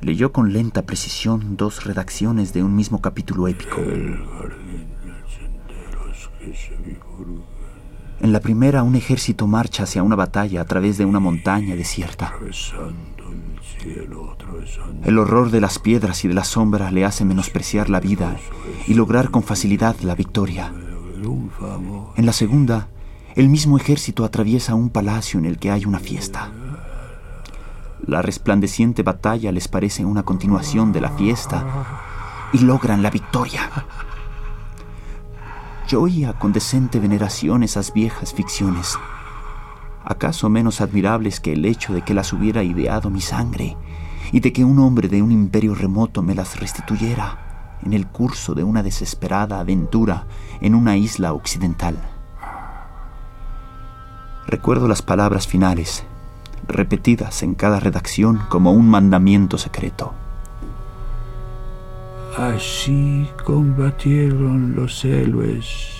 Leyó 0.00 0.32
con 0.32 0.52
lenta 0.52 0.82
precisión 0.82 1.56
dos 1.56 1.84
redacciones 1.84 2.52
de 2.52 2.62
un 2.62 2.76
mismo 2.76 3.00
capítulo 3.00 3.48
épico. 3.48 3.80
En 8.20 8.32
la 8.32 8.40
primera, 8.40 8.82
un 8.82 8.94
ejército 8.94 9.46
marcha 9.46 9.84
hacia 9.84 10.02
una 10.02 10.16
batalla 10.16 10.60
a 10.60 10.64
través 10.64 10.98
de 10.98 11.04
una 11.04 11.20
montaña 11.20 11.74
desierta. 11.74 12.34
El 15.04 15.18
horror 15.18 15.50
de 15.50 15.60
las 15.60 15.78
piedras 15.78 16.24
y 16.24 16.28
de 16.28 16.34
la 16.34 16.44
sombra 16.44 16.90
le 16.90 17.04
hace 17.04 17.24
menospreciar 17.24 17.90
la 17.90 18.00
vida 18.00 18.36
y 18.86 18.94
lograr 18.94 19.30
con 19.30 19.42
facilidad 19.42 19.96
la 20.00 20.14
victoria. 20.14 20.72
En 22.16 22.26
la 22.26 22.32
segunda, 22.32 22.88
el 23.34 23.48
mismo 23.48 23.76
ejército 23.76 24.24
atraviesa 24.24 24.74
un 24.74 24.90
palacio 24.90 25.38
en 25.38 25.46
el 25.46 25.58
que 25.58 25.70
hay 25.70 25.84
una 25.84 25.98
fiesta. 25.98 26.50
La 28.06 28.22
resplandeciente 28.22 29.02
batalla 29.02 29.50
les 29.52 29.68
parece 29.68 30.04
una 30.04 30.22
continuación 30.22 30.92
de 30.92 31.00
la 31.00 31.10
fiesta 31.10 31.64
y 32.52 32.58
logran 32.58 33.02
la 33.02 33.10
victoria. 33.10 33.70
Yo 35.88 36.02
oía 36.02 36.32
con 36.34 36.52
decente 36.52 36.98
veneración 36.98 37.62
esas 37.62 37.92
viejas 37.92 38.32
ficciones 38.32 38.96
acaso 40.04 40.50
menos 40.50 40.80
admirables 40.80 41.40
que 41.40 41.54
el 41.54 41.64
hecho 41.64 41.94
de 41.94 42.02
que 42.02 42.14
las 42.14 42.32
hubiera 42.32 42.62
ideado 42.62 43.10
mi 43.10 43.20
sangre 43.20 43.76
y 44.32 44.40
de 44.40 44.52
que 44.52 44.64
un 44.64 44.78
hombre 44.78 45.08
de 45.08 45.22
un 45.22 45.32
imperio 45.32 45.74
remoto 45.74 46.22
me 46.22 46.34
las 46.34 46.60
restituyera 46.60 47.78
en 47.82 47.92
el 47.92 48.06
curso 48.06 48.54
de 48.54 48.64
una 48.64 48.82
desesperada 48.82 49.60
aventura 49.60 50.26
en 50.60 50.74
una 50.74 50.96
isla 50.96 51.32
occidental. 51.32 52.13
Recuerdo 54.46 54.88
las 54.88 55.02
palabras 55.02 55.46
finales, 55.46 56.04
repetidas 56.66 57.42
en 57.42 57.54
cada 57.54 57.80
redacción 57.80 58.40
como 58.48 58.72
un 58.72 58.88
mandamiento 58.88 59.58
secreto. 59.58 60.12
Así 62.36 63.28
combatieron 63.44 64.74
los 64.74 65.04
héroes, 65.04 65.90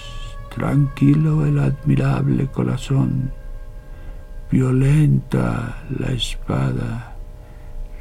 tranquilo 0.55 1.47
el 1.47 1.59
admirable 1.59 2.49
corazón 2.49 3.31
violenta 4.55 5.83
la 5.99 6.13
espada, 6.13 7.17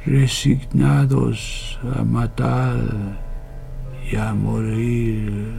resignados 0.06 1.80
a 1.96 2.04
matar 2.04 2.78
y 4.08 4.14
a 4.14 4.32
morir 4.34 5.52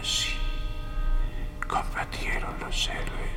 así. 0.00 0.32
Combatieron 1.68 2.50
los 2.60 2.88
héroes, 2.88 3.27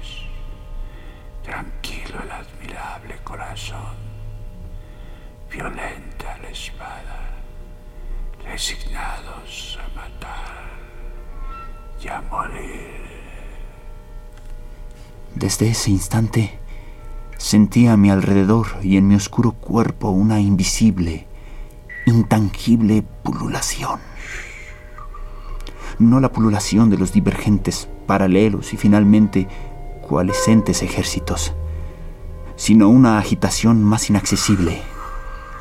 tranquilo 1.52 2.18
el 2.24 2.32
admirable 2.32 3.16
corazón, 3.26 3.96
violenta 5.52 6.38
la 6.42 6.50
espada, 6.50 7.20
resignados 8.46 9.78
a 9.84 9.96
matar 9.96 10.72
y 12.02 12.08
a 12.08 12.22
morir. 12.22 13.02
Desde 15.36 15.70
ese 15.70 15.92
instante, 15.92 16.58
Sentía 17.38 17.94
a 17.94 17.98
mi 17.98 18.12
alrededor 18.12 18.68
y 18.84 18.98
en 18.98 19.08
mi 19.08 19.16
oscuro 19.16 19.54
cuerpo 19.54 20.12
una 20.12 20.40
invisible, 20.40 21.26
intangible 22.06 23.04
pululación. 23.24 24.00
No 25.98 26.20
la 26.20 26.32
pululación 26.32 26.92
de 26.92 27.00
los 27.00 27.14
divergentes, 27.14 27.90
paralelos 28.06 28.74
y 28.74 28.78
finalmente 28.78 29.48
coalescentes 30.12 30.84
ejércitos, 30.84 31.54
sino 32.58 32.90
una 32.90 33.18
agitación 33.18 33.82
más 33.82 34.10
inaccesible, 34.10 34.82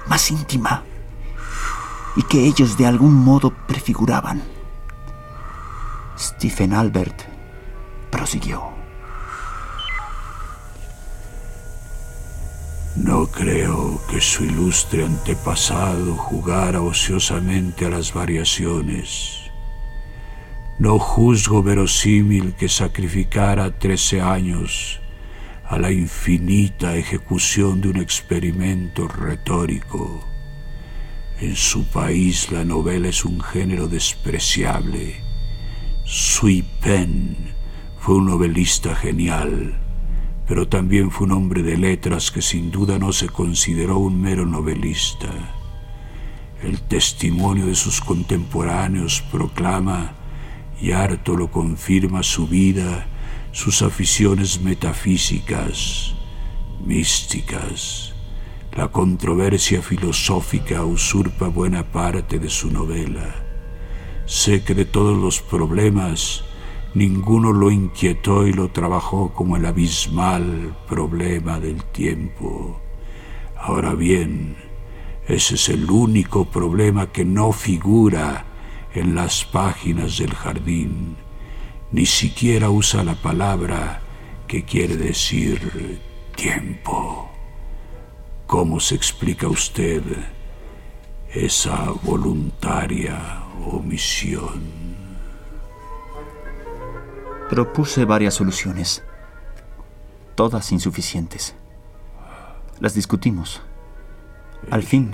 más 0.08 0.28
íntima, 0.32 0.82
y 2.16 2.24
que 2.24 2.46
ellos 2.46 2.76
de 2.76 2.84
algún 2.84 3.14
modo 3.14 3.52
prefiguraban. 3.68 4.42
Stephen 6.18 6.72
Albert 6.72 7.22
prosiguió. 8.10 8.64
No 12.96 13.28
creo 13.28 14.00
que 14.10 14.20
su 14.20 14.46
ilustre 14.46 15.04
antepasado 15.04 16.16
jugara 16.16 16.82
ociosamente 16.82 17.86
a 17.86 17.90
las 17.90 18.12
variaciones. 18.12 19.39
No 20.80 20.98
juzgo 20.98 21.62
verosímil 21.62 22.54
que 22.54 22.68
sacrificara 22.68 23.78
trece 23.78 24.20
años 24.20 24.98
a 25.64 25.78
la 25.78 25.92
infinita 25.92 26.96
ejecución 26.96 27.80
de 27.80 27.90
un 27.90 27.98
experimento 27.98 29.06
retórico. 29.06 30.24
En 31.38 31.54
su 31.54 31.84
país 31.84 32.50
la 32.50 32.64
novela 32.64 33.08
es 33.08 33.24
un 33.24 33.40
género 33.40 33.86
despreciable. 33.86 35.20
Sui 36.04 36.64
Pen 36.82 37.36
fue 38.00 38.16
un 38.16 38.26
novelista 38.26 38.96
genial 38.96 39.78
pero 40.50 40.66
también 40.66 41.12
fue 41.12 41.28
un 41.28 41.32
hombre 41.32 41.62
de 41.62 41.76
letras 41.76 42.32
que 42.32 42.42
sin 42.42 42.72
duda 42.72 42.98
no 42.98 43.12
se 43.12 43.28
consideró 43.28 44.00
un 44.00 44.20
mero 44.20 44.44
novelista. 44.44 45.28
El 46.60 46.80
testimonio 46.80 47.66
de 47.66 47.76
sus 47.76 48.00
contemporáneos 48.00 49.22
proclama, 49.30 50.16
y 50.80 50.92
harto 50.92 51.36
lo 51.36 51.50
confirma 51.50 52.22
su 52.22 52.46
vida, 52.46 53.06
sus 53.52 53.82
aficiones 53.82 54.60
metafísicas, 54.60 56.14
místicas. 56.84 58.14
La 58.72 58.88
controversia 58.88 59.82
filosófica 59.82 60.84
usurpa 60.84 61.48
buena 61.48 61.84
parte 61.84 62.38
de 62.38 62.48
su 62.48 62.70
novela. 62.70 63.34
Sé 64.26 64.62
que 64.62 64.74
de 64.74 64.84
todos 64.84 65.18
los 65.18 65.40
problemas, 65.40 66.44
Ninguno 66.92 67.52
lo 67.52 67.70
inquietó 67.70 68.48
y 68.48 68.52
lo 68.52 68.70
trabajó 68.70 69.32
como 69.32 69.56
el 69.56 69.64
abismal 69.64 70.76
problema 70.88 71.60
del 71.60 71.84
tiempo. 71.84 72.80
Ahora 73.56 73.94
bien, 73.94 74.56
ese 75.28 75.54
es 75.54 75.68
el 75.68 75.88
único 75.88 76.46
problema 76.46 77.12
que 77.12 77.24
no 77.24 77.52
figura 77.52 78.44
en 78.94 79.14
las 79.14 79.44
páginas 79.44 80.18
del 80.18 80.35
jardín. 80.35 81.16
Ni 81.92 82.07
siquiera 82.07 82.70
usa 82.70 83.05
la 83.05 83.14
palabra 83.14 84.00
que 84.46 84.64
quiere 84.64 84.96
decir 84.96 86.00
tiempo. 86.37 87.31
¿Cómo 88.46 88.81
se 88.81 88.94
explica 88.94 89.48
usted 89.48 90.03
esa 91.33 91.90
voluntaria 92.03 93.44
omisión? 93.64 94.81
Propuse 97.48 98.05
varias 98.05 98.35
soluciones, 98.35 99.05
todas 100.35 100.72
insuficientes. 100.72 101.55
Las 102.81 102.94
discutimos. 102.94 103.62
Al 104.70 104.83
fin, 104.83 105.12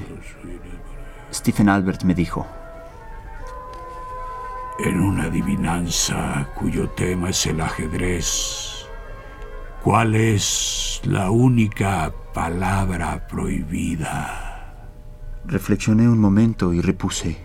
Stephen 1.33 1.69
Albert 1.69 2.05
me 2.05 2.15
dijo, 2.15 2.47
en 4.79 5.01
una 5.01 5.25
adivinanza 5.25 6.49
cuyo 6.55 6.89
tema 6.91 7.31
es 7.31 7.47
el 7.47 7.61
ajedrez, 7.61 8.87
¿cuál 9.83 10.15
es 10.15 11.01
la 11.05 11.31
única 11.31 12.13
palabra 12.35 13.27
prohibida? 13.27 14.89
Reflexioné 15.47 16.09
un 16.09 16.19
momento 16.19 16.73
y 16.73 16.81
repuse, 16.81 17.37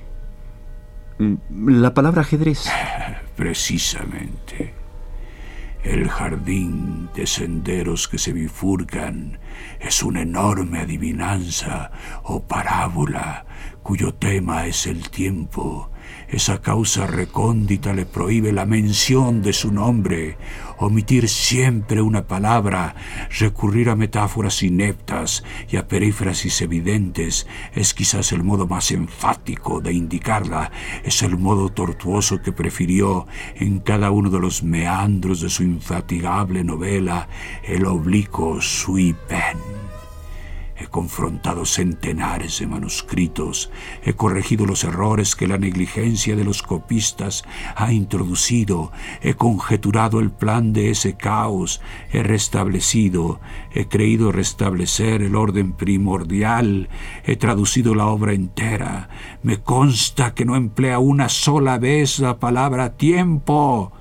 la 1.50 1.94
palabra 1.94 2.22
ajedrez. 2.22 2.70
Precisamente. 3.36 4.74
El 5.84 6.10
jardín 6.10 7.10
de 7.15 7.26
senderos 7.26 8.08
que 8.08 8.20
se 8.20 8.34
bifurcan 8.34 9.39
es 9.80 10.04
una 10.04 10.22
enorme 10.22 10.80
adivinanza 10.80 11.91
o 12.24 12.44
parábola 12.44 13.46
cuyo 13.82 14.13
tema 14.13 14.67
es 14.67 14.86
el 14.86 15.10
tiempo, 15.10 15.90
Esa 16.32 16.62
causa 16.62 17.08
recóndita 17.08 17.91
le 17.94 18.06
prohíbe 18.06 18.54
la 18.54 18.65
mención 18.65 19.41
de 19.41 19.52
su 19.52 19.70
nombre, 19.70 20.38
omitir 20.78 21.28
siempre 21.28 22.02
una 22.02 22.26
palabra, 22.26 22.96
recurrir 23.38 23.89
a 23.89 23.98
metáforas 23.98 24.63
ineptas 24.63 25.44
y 25.70 25.76
a 25.76 25.89
perífrasis 25.89 26.62
evidentes 26.62 27.48
es 27.76 27.94
quizás 27.94 28.32
el 28.32 28.44
modo 28.44 28.65
más 28.65 28.91
enfático 28.91 29.82
de 29.82 29.91
indicarla, 29.91 30.72
es 31.04 31.22
el 31.22 31.38
modo 31.38 31.67
tortuoso 31.67 32.41
que 32.41 32.54
prefirió 32.54 33.28
en 33.56 33.80
cada 33.80 34.10
uno 34.10 34.30
de 34.30 34.39
los 34.39 34.63
meandros 34.63 35.41
de 35.41 35.50
su 35.50 35.63
infatigable 35.63 36.63
novela, 36.63 37.28
el 37.62 37.86
oblicuo 37.86 38.62
sui 38.62 39.13
pen. 39.28 39.90
He 40.82 40.88
confrontado 40.88 41.63
centenares 41.65 42.58
de 42.58 42.65
manuscritos, 42.65 43.70
he 44.04 44.13
corregido 44.13 44.65
los 44.65 44.84
errores 44.84 45.36
que 45.36 45.48
la 45.48 45.60
negligencia 45.60 46.36
de 46.36 46.44
los 46.44 46.63
copistas 46.63 47.44
ha 47.76 47.94
introducido, 47.94 48.91
he 49.22 49.36
conjeturado 49.36 50.20
el 50.20 50.32
plan 50.32 50.74
de 50.74 50.89
ese 50.89 51.15
caos, 51.17 51.82
he 52.12 52.24
restablecido, 52.24 53.39
he 53.72 53.89
creído 53.89 54.32
restablecer 54.32 55.22
el 55.22 55.36
orden 55.36 55.74
primordial, 55.74 56.89
he 57.26 57.36
traducido 57.36 57.94
la 57.94 58.08
obra 58.08 58.34
entera, 58.34 59.08
me 59.44 59.62
consta 59.62 60.34
que 60.34 60.46
no 60.46 60.56
emplea 60.56 60.98
una 60.98 61.30
sola 61.30 61.78
vez 61.78 62.17
la 62.17 62.39
palabra 62.39 62.98
tiempo. 62.98 63.91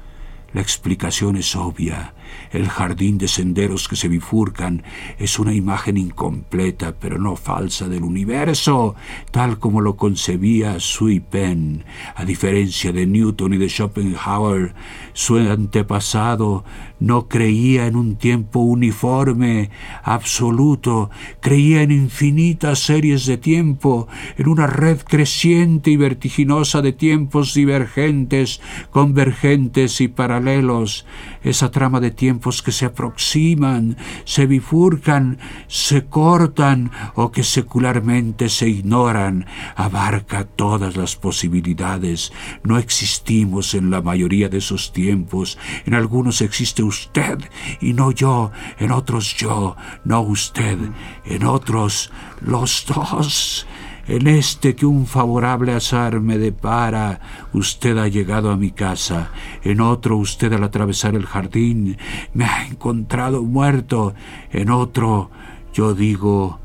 La 0.55 0.63
explicación 0.63 1.37
es 1.37 1.55
obvia. 1.55 2.15
El 2.51 2.69
jardín 2.69 3.19
de 3.19 3.29
senderos 3.29 3.89
que 3.89 3.97
se 3.97 4.09
bifurcan 4.09 4.83
es 5.19 5.39
una 5.39 5.55
imagen 5.55 5.97
incompleta 5.97 6.95
pero 6.99 7.19
no 7.19 7.37
falsa 7.37 7.89
del 7.89 8.03
universo, 8.03 8.95
tal 9.31 9.59
como 9.59 9.81
lo 9.81 9.97
concebía 9.97 10.81
Sui 10.81 11.21
Pen. 11.21 11.85
A 12.15 12.25
diferencia 12.25 12.93
de 12.93 13.07
Newton 13.07 13.55
y 13.55 13.59
de 13.59 13.69
Schopenhauer, 13.69 14.75
su 15.13 15.37
antepasado 15.37 16.65
no 17.01 17.29
creía 17.29 17.87
en 17.87 17.97
un 17.97 18.17
tiempo 18.17 18.61
uniforme, 18.61 19.71
absoluto, 20.03 21.11
creía 21.41 21.83
en 21.83 21.91
infinitas 21.91 22.79
series 22.79 23.27
de 23.27 23.39
tiempo, 23.39 24.07
en 24.37 24.49
una 24.49 24.67
red 24.67 24.99
creciente 24.99 25.91
y 25.91 25.97
vertiginosa 25.97 26.83
de 26.83 26.93
tiempos 26.93 27.55
divergentes, 27.55 28.61
convergentes 28.91 30.01
y 30.01 30.09
paralelos. 30.09 31.07
Esa 31.43 31.71
trama 31.71 32.01
de 32.01 32.11
tiempos 32.11 32.63
que 32.63 32.73
se 32.73 32.85
aproximan, 32.85 33.97
se 34.25 34.47
bifurcan, 34.47 35.39
se 35.69 36.05
cortan 36.05 36.91
o 37.15 37.33
que 37.33 37.43
secularmente 37.43 38.51
se 38.51 38.69
ignoran, 38.69 39.47
abarca 39.75 40.45
todas 40.45 40.97
las 40.97 41.17
posibilidades. 41.17 42.33
No 42.63 42.79
existimos 42.79 43.75
en 43.75 43.91
la 43.91 44.03
mayoría 44.03 44.49
de 44.51 44.59
esos 44.59 44.93
tiempos. 44.93 45.59
En 45.87 45.95
algunos 45.95 46.43
existe 46.43 46.83
usted 46.91 47.39
y 47.81 47.95
no 47.95 48.11
yo, 48.11 48.51
en 48.79 48.91
otros 48.93 49.35
yo, 49.37 49.77
no 50.05 50.21
usted, 50.21 50.79
en 51.25 51.45
otros 51.45 52.13
los 52.41 52.85
dos. 52.87 53.67
En 54.07 54.27
este 54.27 54.75
que 54.75 54.87
un 54.87 55.07
favorable 55.07 55.73
azar 55.73 56.21
me 56.21 56.37
depara, 56.37 57.21
usted 57.53 57.97
ha 57.97 58.09
llegado 58.09 58.51
a 58.51 58.57
mi 58.57 58.73
casa. 58.73 59.31
En 59.63 59.81
otro, 59.81 60.17
usted 60.17 60.53
al 60.53 60.65
atravesar 60.65 61.15
el 61.15 61.27
jardín 61.27 61.97
me 62.35 62.45
ha 62.45 62.67
encontrado 62.67 63.43
muerto. 63.43 64.15
En 64.51 64.71
otro, 64.71 65.31
yo 65.73 65.95
digo 65.95 66.59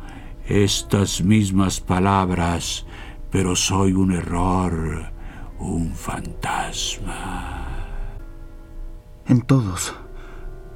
estas 0.47 1.23
mismas 1.23 1.79
palabras, 1.81 2.87
pero 3.29 3.55
soy 3.55 3.93
un 3.93 4.13
error, 4.13 5.11
un 5.59 5.93
fantasma. 5.93 7.65
En 9.27 9.41
todos. 9.41 10.04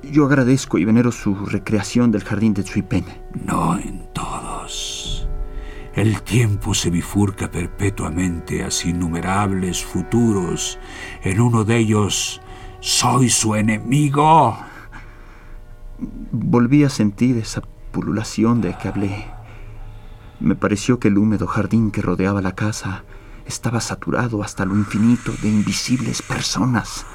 Yo 0.04 0.26
agradezco 0.26 0.78
y 0.78 0.86
venero 0.86 1.12
su 1.12 1.36
recreación 1.36 2.12
del 2.12 2.24
jardín 2.24 2.54
de 2.54 2.64
Chuipen. 2.64 3.06
No 3.46 3.78
en 3.78 4.08
todos. 4.14 5.28
El 5.94 6.22
tiempo 6.22 6.74
se 6.74 6.90
bifurca 6.90 7.52
perpetuamente 7.52 8.64
hacia 8.64 8.92
innumerables 8.92 9.84
futuros. 9.84 10.80
En 11.24 11.42
uno 11.42 11.66
de 11.66 11.78
ellos 11.78 12.42
soy 12.80 13.30
su 13.30 13.56
enemigo. 13.56 14.58
Volví 16.32 16.86
a 16.86 16.90
sentir 16.90 17.38
esa 17.38 17.62
pululación 17.92 18.62
de 18.62 18.78
que 18.78 18.88
hablé. 18.88 19.26
Me 20.40 20.56
pareció 20.56 21.00
que 21.00 21.10
el 21.10 21.18
húmedo 21.18 21.46
jardín 21.46 21.92
que 21.92 22.02
rodeaba 22.02 22.42
la 22.42 22.56
casa 22.56 23.04
estaba 23.46 23.82
saturado 23.82 24.42
hasta 24.44 24.64
lo 24.64 24.76
infinito 24.76 25.34
de 25.42 25.50
invisibles 25.50 26.22
personas. 26.22 27.06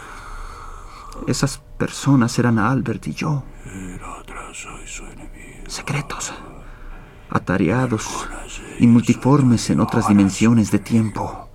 Esas 1.27 1.59
personas 1.79 2.39
eran 2.39 2.59
Albert 2.59 3.07
y 3.09 3.15
yo. 3.15 3.45
Secretos 5.67 6.33
atareados 7.35 8.29
y 8.79 8.87
multiformes 8.87 9.69
en 9.69 9.81
otras 9.81 10.09
dimensiones 10.09 10.71
de 10.71 10.79
tiempo. 10.79 11.49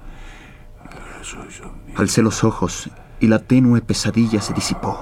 Alcé 1.96 2.22
los 2.22 2.44
ojos 2.44 2.90
y 3.20 3.28
la 3.28 3.40
tenue 3.40 3.82
pesadilla 3.82 4.42
se 4.42 4.54
disipó. 4.54 5.00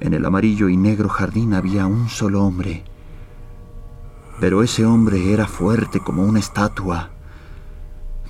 En 0.00 0.14
el 0.14 0.24
amarillo 0.24 0.68
y 0.68 0.76
negro 0.76 1.08
jardín 1.08 1.54
había 1.54 1.86
un 1.86 2.08
solo 2.08 2.44
hombre, 2.44 2.84
pero 4.40 4.62
ese 4.62 4.86
hombre 4.86 5.32
era 5.32 5.46
fuerte 5.46 6.00
como 6.00 6.24
una 6.24 6.38
estatua. 6.38 7.10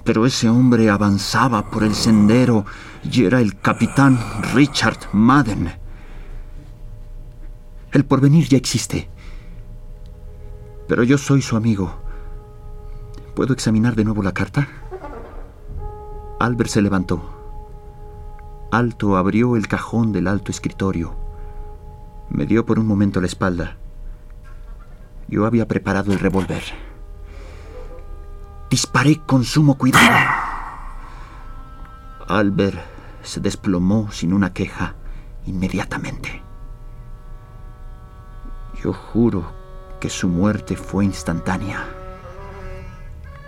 Pero 0.02 0.26
ese 0.26 0.48
hombre 0.48 0.90
avanzaba 0.90 1.70
por 1.70 1.82
el 1.82 1.94
sendero 1.94 2.66
y 3.10 3.24
era 3.24 3.40
el 3.40 3.58
capitán 3.58 4.18
Richard 4.54 4.98
Madden. 5.12 5.72
El 7.92 8.04
porvenir 8.04 8.48
ya 8.48 8.56
existe. 8.56 9.08
Pero 10.88 11.02
yo 11.02 11.18
soy 11.18 11.42
su 11.42 11.56
amigo. 11.56 11.94
¿Puedo 13.34 13.52
examinar 13.52 13.94
de 13.94 14.04
nuevo 14.04 14.22
la 14.22 14.32
carta? 14.32 14.68
Albert 16.40 16.70
se 16.70 16.82
levantó. 16.82 17.22
Alto 18.70 19.16
abrió 19.16 19.56
el 19.56 19.68
cajón 19.68 20.12
del 20.12 20.26
alto 20.26 20.50
escritorio. 20.50 21.14
Me 22.30 22.46
dio 22.46 22.66
por 22.66 22.78
un 22.78 22.86
momento 22.86 23.20
la 23.20 23.26
espalda. 23.26 23.76
Yo 25.28 25.46
había 25.46 25.68
preparado 25.68 26.12
el 26.12 26.18
revólver. 26.18 26.62
Disparé 28.70 29.20
con 29.24 29.44
sumo 29.44 29.78
cuidado. 29.78 30.04
Albert 32.26 32.93
se 33.24 33.40
desplomó 33.40 34.12
sin 34.12 34.32
una 34.32 34.52
queja 34.52 34.94
inmediatamente. 35.46 36.42
Yo 38.82 38.92
juro 38.92 39.52
que 39.98 40.10
su 40.10 40.28
muerte 40.28 40.76
fue 40.76 41.04
instantánea. 41.04 41.84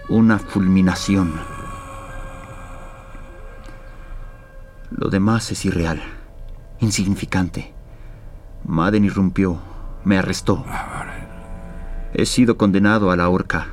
Una 0.08 0.38
fulminación. 0.38 1.34
Lo 4.90 5.10
demás 5.10 5.52
es 5.52 5.64
irreal, 5.64 6.00
insignificante. 6.80 7.74
Madden 8.64 9.04
irrumpió, 9.04 9.58
me 10.04 10.16
arrestó. 10.18 10.64
He 12.14 12.24
sido 12.24 12.56
condenado 12.56 13.10
a 13.10 13.16
la 13.16 13.28
horca. 13.28 13.66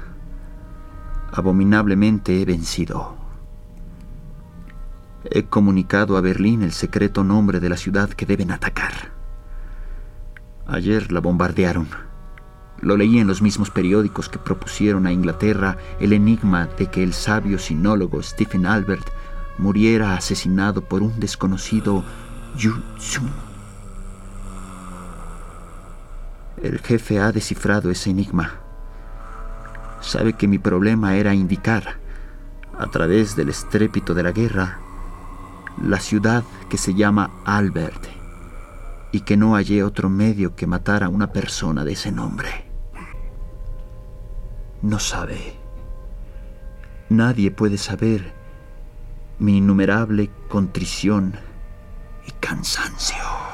Abominablemente 1.31 2.41
he 2.41 2.45
vencido. 2.45 3.22
He 5.29 5.43
comunicado 5.43 6.17
a 6.17 6.21
Berlín 6.21 6.63
el 6.63 6.73
secreto 6.73 7.23
nombre 7.23 7.59
de 7.59 7.69
la 7.69 7.77
ciudad 7.77 8.09
que 8.09 8.25
deben 8.25 8.51
atacar. 8.51 9.11
Ayer 10.67 11.11
la 11.11 11.21
bombardearon. 11.21 11.87
Lo 12.81 12.97
leí 12.97 13.19
en 13.19 13.27
los 13.27 13.41
mismos 13.41 13.69
periódicos 13.69 14.27
que 14.27 14.39
propusieron 14.39 15.07
a 15.07 15.13
Inglaterra 15.13 15.77
el 15.99 16.11
enigma 16.11 16.67
de 16.77 16.87
que 16.87 17.03
el 17.03 17.13
sabio 17.13 17.57
sinólogo 17.57 18.21
Stephen 18.21 18.65
Albert 18.65 19.07
muriera 19.57 20.15
asesinado 20.15 20.81
por 20.81 21.01
un 21.01 21.19
desconocido 21.19 22.03
Yu 22.57 22.73
Tsun. 22.97 23.31
El 26.61 26.79
jefe 26.79 27.19
ha 27.19 27.31
descifrado 27.31 27.89
ese 27.91 28.09
enigma. 28.09 28.59
Sabe 30.01 30.33
que 30.33 30.47
mi 30.47 30.59
problema 30.59 31.15
era 31.15 31.33
indicar, 31.33 31.97
a 32.77 32.87
través 32.87 33.35
del 33.35 33.49
estrépito 33.49 34.13
de 34.13 34.23
la 34.23 34.31
guerra, 34.31 34.79
la 35.81 35.99
ciudad 35.99 36.43
que 36.69 36.77
se 36.77 36.93
llama 36.93 37.31
Albert 37.45 38.05
y 39.11 39.21
que 39.21 39.37
no 39.37 39.53
hallé 39.53 39.83
otro 39.83 40.09
medio 40.09 40.55
que 40.55 40.67
matar 40.67 41.03
a 41.03 41.09
una 41.09 41.31
persona 41.31 41.83
de 41.85 41.93
ese 41.93 42.11
nombre 42.11 42.73
no 44.83 44.99
sabe. 44.99 45.55
Nadie 47.09 47.51
puede 47.51 47.77
saber 47.77 48.33
mi 49.39 49.57
innumerable 49.57 50.29
contrición 50.49 51.39
y 52.27 52.31
cansancio. 52.33 53.52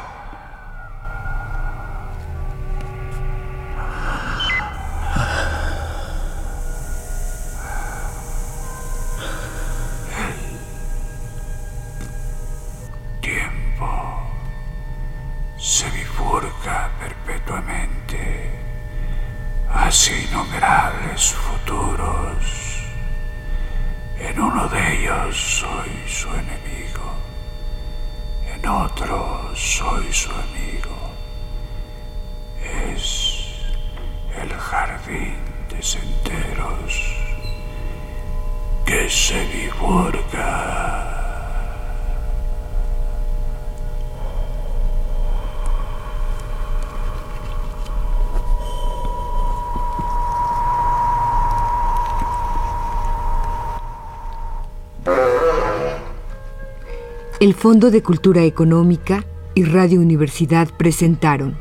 El 57.40 57.54
Fondo 57.54 57.90
de 57.90 58.04
Cultura 58.04 58.44
Económica 58.44 59.24
y 59.56 59.64
Radio 59.64 60.02
Universidad 60.02 60.68
presentaron 60.76 61.58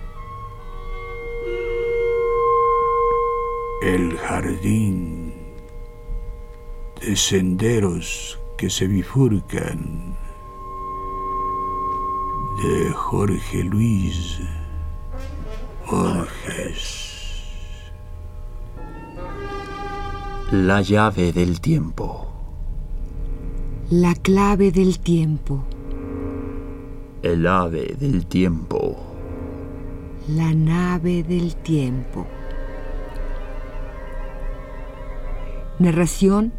El 3.80 4.16
jardín 4.16 5.32
de 7.00 7.14
senderos 7.14 8.40
que 8.56 8.70
se 8.70 8.88
bifurcan 8.88 10.16
de 12.60 12.90
Jorge 12.90 13.62
Luis 13.62 14.40
Borges. 15.88 17.44
La 20.50 20.80
llave 20.80 21.32
del 21.32 21.60
tiempo. 21.60 22.24
La 23.90 24.14
clave 24.14 24.70
del 24.70 24.98
tiempo. 24.98 25.67
El 27.28 27.46
ave 27.46 27.94
del 28.00 28.24
tiempo. 28.24 28.96
La 30.28 30.54
nave 30.54 31.22
del 31.22 31.56
tiempo. 31.56 32.26
Narración, 35.78 36.54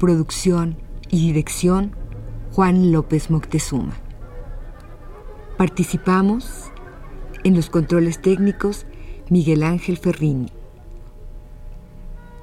producción 0.00 0.76
y 1.08 1.20
dirección 1.20 1.94
Juan 2.50 2.90
López 2.90 3.30
Moctezuma. 3.30 3.94
Participamos 5.56 6.72
en 7.44 7.54
los 7.54 7.70
controles 7.70 8.20
técnicos 8.20 8.86
Miguel 9.30 9.62
Ángel 9.62 9.98
Ferrini. 9.98 10.50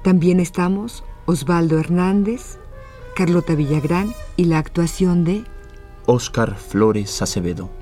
También 0.02 0.40
estamos 0.40 1.04
Osvaldo 1.26 1.78
Hernández, 1.78 2.58
Carlota 3.14 3.54
Villagrán 3.54 4.14
y 4.38 4.46
la 4.46 4.56
actuación 4.56 5.24
de 5.24 5.44
Óscar 6.10 6.56
Flores 6.56 7.22
Acevedo. 7.22 7.79